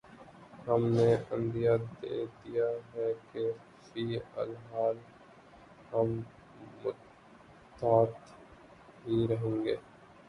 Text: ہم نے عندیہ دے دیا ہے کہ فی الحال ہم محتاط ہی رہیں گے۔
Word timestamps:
ہم 0.67 0.85
نے 0.87 1.09
عندیہ 1.31 1.71
دے 2.01 2.15
دیا 2.37 2.65
ہے 2.93 3.11
کہ 3.31 3.43
فی 3.83 4.03
الحال 4.35 4.97
ہم 5.93 6.09
محتاط 6.83 8.11
ہی 9.05 9.27
رہیں 9.27 9.63
گے۔ 9.65 9.75